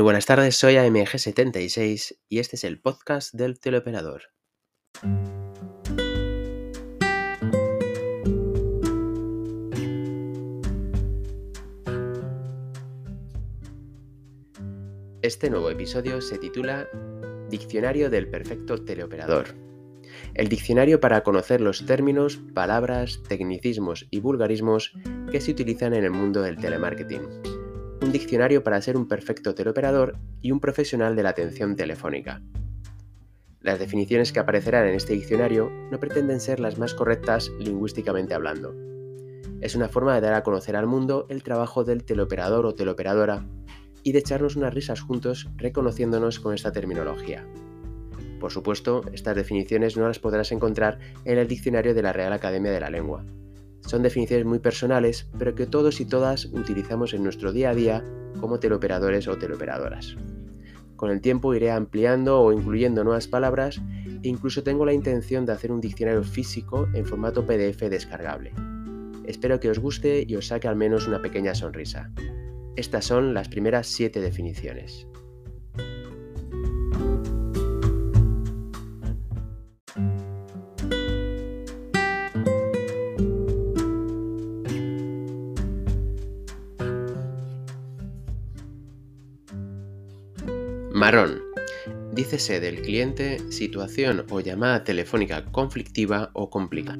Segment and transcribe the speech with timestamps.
[0.00, 4.22] Muy buenas tardes, soy AMG76 y este es el podcast del teleoperador.
[15.20, 16.88] Este nuevo episodio se titula
[17.50, 19.48] Diccionario del Perfecto Teleoperador.
[20.32, 24.94] El diccionario para conocer los términos, palabras, tecnicismos y vulgarismos
[25.30, 27.49] que se utilizan en el mundo del telemarketing
[28.02, 32.42] un diccionario para ser un perfecto teleoperador y un profesional de la atención telefónica.
[33.60, 38.74] Las definiciones que aparecerán en este diccionario no pretenden ser las más correctas lingüísticamente hablando.
[39.60, 43.44] Es una forma de dar a conocer al mundo el trabajo del teleoperador o teleoperadora
[44.02, 47.46] y de echarnos unas risas juntos reconociéndonos con esta terminología.
[48.40, 52.72] Por supuesto, estas definiciones no las podrás encontrar en el diccionario de la Real Academia
[52.72, 53.26] de la Lengua,
[53.86, 58.04] son definiciones muy personales, pero que todos y todas utilizamos en nuestro día a día
[58.40, 60.16] como teleoperadores o teleoperadoras.
[60.96, 63.80] Con el tiempo iré ampliando o incluyendo nuevas palabras
[64.22, 68.52] e incluso tengo la intención de hacer un diccionario físico en formato PDF descargable.
[69.24, 72.10] Espero que os guste y os saque al menos una pequeña sonrisa.
[72.76, 75.06] Estas son las primeras 7 definiciones.
[91.00, 91.40] Marrón.
[92.12, 96.98] Dícese del cliente situación o llamada telefónica conflictiva o complicada.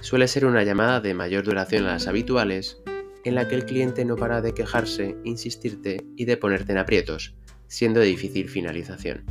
[0.00, 2.80] Suele ser una llamada de mayor duración a las habituales,
[3.22, 7.34] en la que el cliente no para de quejarse, insistirte y de ponerte en aprietos,
[7.66, 9.26] siendo de difícil finalización.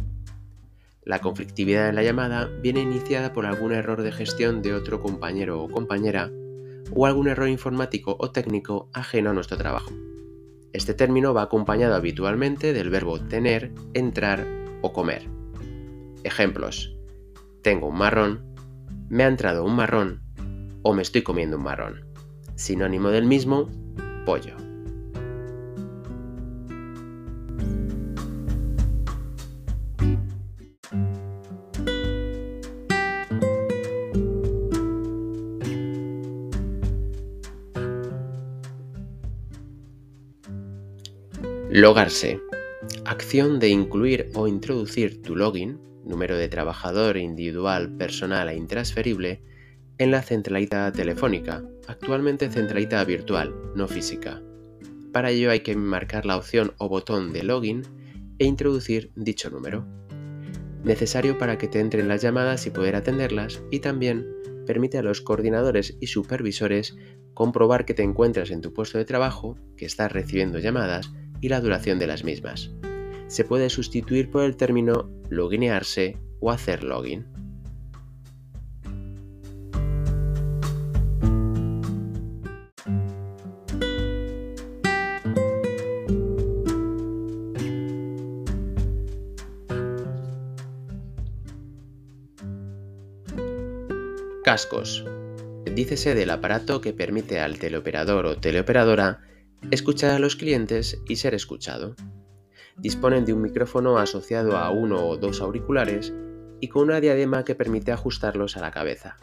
[1.04, 5.60] La conflictividad en la llamada viene iniciada por algún error de gestión de otro compañero
[5.60, 6.30] o compañera
[6.94, 9.92] o algún error informático o técnico ajeno a nuestro trabajo.
[10.72, 14.46] Este término va acompañado habitualmente del verbo tener, entrar
[14.82, 15.28] o comer.
[16.24, 16.96] Ejemplos.
[17.64, 18.56] Tengo un marrón,
[19.10, 20.22] me ha entrado un marrón
[20.84, 22.06] o me estoy comiendo un marrón.
[22.56, 23.70] Sinónimo del mismo,
[24.26, 24.69] pollo.
[41.72, 42.42] Logarse.
[43.06, 49.44] Acción de incluir o introducir tu login, número de trabajador individual, personal e intransferible,
[50.00, 54.42] en la centralita telefónica, actualmente centralita virtual, no física.
[55.14, 57.84] Para ello hay que marcar la opción o botón de login
[58.40, 59.86] e introducir dicho número.
[60.84, 64.26] Necesario para que te entren las llamadas y poder atenderlas y también
[64.66, 66.98] permite a los coordinadores y supervisores
[67.36, 71.62] comprobar que te encuentras en tu puesto de trabajo, que estás recibiendo llamadas y la
[71.62, 72.72] duración de las mismas.
[73.28, 77.26] Se puede sustituir por el término loginearse o hacer login.
[94.44, 95.06] Cascos.
[95.66, 99.20] Dícese del aparato que permite al teleoperador o teleoperadora
[99.72, 101.96] Escuchar a los clientes y ser escuchado.
[102.78, 106.12] Disponen de un micrófono asociado a uno o dos auriculares
[106.60, 109.18] y con una diadema que permite ajustarlos a la cabeza.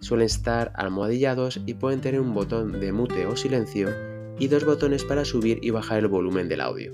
[0.00, 3.88] Suelen estar almohadillados y pueden tener un botón de mute o silencio
[4.36, 6.92] y dos botones para subir y bajar el volumen del audio.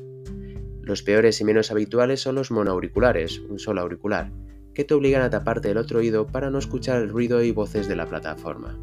[0.83, 4.31] Los peores y menos habituales son los monoauriculares, un solo auricular,
[4.75, 7.89] que te obligan a taparte el otro oído para no escuchar el ruido y voces
[7.89, 8.79] de la plataforma.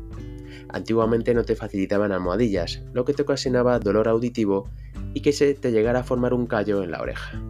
[0.76, 4.70] Antiguamente no te facilitaban almohadillas, lo que te ocasionaba dolor auditivo
[5.14, 7.42] y que se te llegara a formar un callo en la oreja.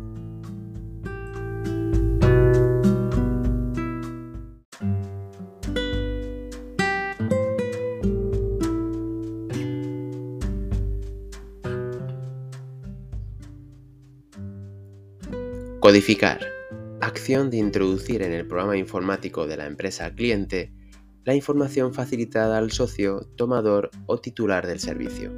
[15.79, 16.41] Codificar.
[17.01, 20.71] Acción de introducir en el programa informático de la empresa cliente
[21.25, 25.31] la información facilitada al socio, tomador o titular del servicio.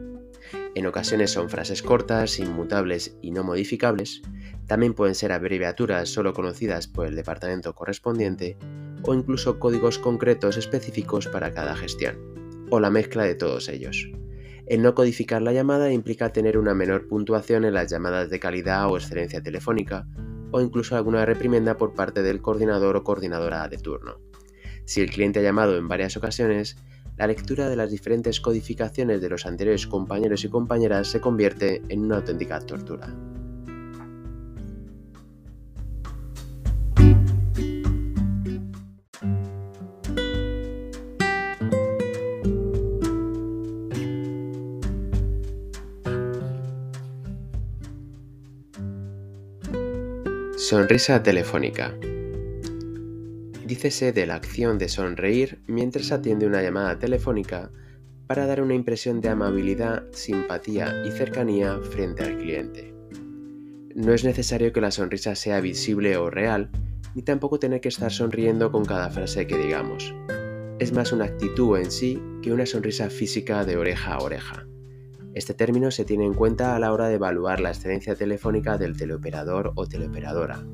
[0.76, 4.22] En ocasiones son frases cortas, inmutables y no modificables,
[4.68, 8.58] también pueden ser abreviaturas solo conocidas por el departamento correspondiente
[9.04, 12.18] o incluso códigos concretos específicos para cada gestión,
[12.70, 14.12] o la mezcla de todos ellos.
[14.66, 18.92] El no codificar la llamada implica tener una menor puntuación en las llamadas de calidad
[18.92, 20.06] o excelencia telefónica,
[20.52, 24.27] o incluso alguna reprimenda por parte del coordinador o coordinadora de turno.
[24.88, 26.78] Si el cliente ha llamado en varias ocasiones,
[27.18, 32.06] la lectura de las diferentes codificaciones de los anteriores compañeros y compañeras se convierte en
[32.06, 33.14] una auténtica tortura.
[50.56, 51.94] Sonrisa telefónica.
[53.78, 57.70] De la acción de sonreír mientras atiende una llamada telefónica
[58.26, 62.96] para dar una impresión de amabilidad, simpatía y cercanía frente al cliente.
[63.94, 66.72] No es necesario que la sonrisa sea visible o real,
[67.14, 70.12] ni tampoco tener que estar sonriendo con cada frase que digamos.
[70.80, 74.66] Es más una actitud en sí que una sonrisa física de oreja a oreja.
[75.36, 78.98] Este término se tiene en cuenta a la hora de evaluar la excelencia telefónica del
[78.98, 80.66] teleoperador o teleoperadora.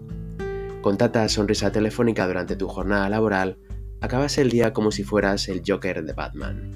[0.83, 3.57] Con tanta sonrisa telefónica durante tu jornada laboral,
[4.01, 6.71] acabas el día como si fueras el Joker de Batman.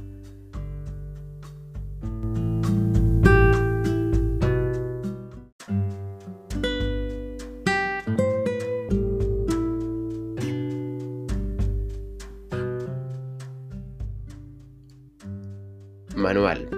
[16.16, 16.70] Manual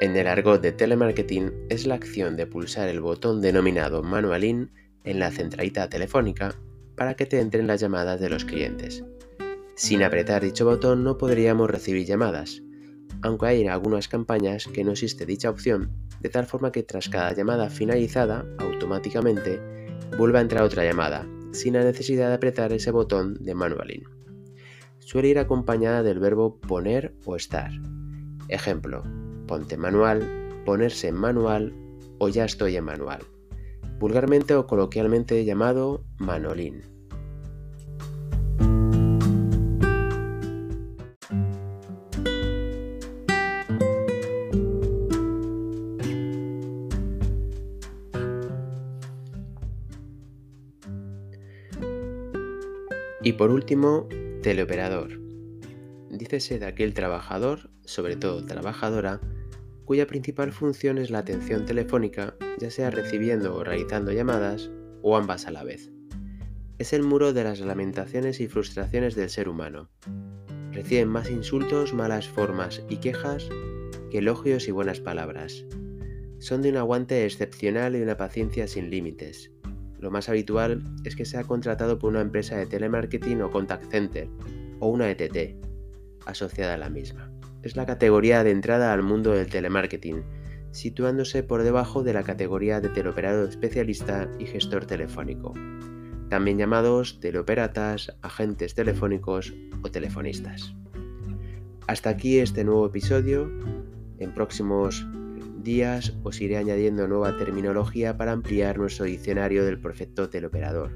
[0.00, 4.70] en el argot de telemarketing es la acción de pulsar el botón denominado Manual In
[5.08, 6.54] en la centralita telefónica
[6.96, 9.04] para que te entren las llamadas de los clientes.
[9.74, 12.62] Sin apretar dicho botón no podríamos recibir llamadas,
[13.22, 17.08] aunque hay en algunas campañas que no existe dicha opción, de tal forma que tras
[17.08, 19.60] cada llamada finalizada, automáticamente,
[20.18, 24.04] vuelva a entrar otra llamada, sin la necesidad de apretar ese botón de Manual In.
[24.98, 27.70] Suele ir acompañada del verbo poner o estar.
[28.48, 29.04] Ejemplo,
[29.46, 30.22] ponte manual,
[30.66, 31.74] ponerse en manual
[32.18, 33.22] o ya estoy en manual,
[33.98, 36.82] vulgarmente o coloquialmente llamado manolín.
[53.28, 54.08] Y por último,
[54.42, 55.20] teleoperador.
[56.10, 59.20] Dícese de aquel trabajador, sobre todo trabajadora,
[59.88, 64.70] cuya principal función es la atención telefónica, ya sea recibiendo o realizando llamadas,
[65.00, 65.90] o ambas a la vez.
[66.76, 69.88] Es el muro de las lamentaciones y frustraciones del ser humano.
[70.72, 73.48] Reciben más insultos, malas formas y quejas
[74.10, 75.64] que elogios y buenas palabras.
[76.38, 79.50] Son de un aguante excepcional y una paciencia sin límites.
[79.98, 84.28] Lo más habitual es que sea contratado por una empresa de telemarketing o contact center,
[84.80, 85.56] o una ETT,
[86.26, 87.32] asociada a la misma
[87.62, 90.22] es la categoría de entrada al mundo del telemarketing,
[90.70, 95.54] situándose por debajo de la categoría de teleoperador especialista y gestor telefónico,
[96.28, 100.74] también llamados teleoperatas, agentes telefónicos o telefonistas.
[101.86, 103.50] Hasta aquí este nuevo episodio.
[104.18, 105.06] En próximos
[105.62, 110.92] días os iré añadiendo nueva terminología para ampliar nuestro diccionario del perfecto teleoperador.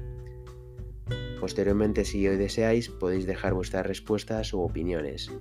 [1.39, 5.31] Posteriormente, si hoy deseáis, podéis dejar vuestras respuestas u opiniones.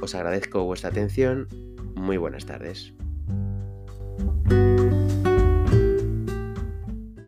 [0.00, 1.48] Os agradezco vuestra atención.
[1.94, 2.94] Muy buenas tardes.